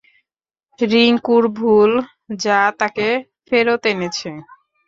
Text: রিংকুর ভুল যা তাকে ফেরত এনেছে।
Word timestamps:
রিংকুর 0.79 1.43
ভুল 1.57 1.91
যা 2.39 2.59
তাকে 2.79 3.07
ফেরত 3.47 3.83
এনেছে। 3.91 4.29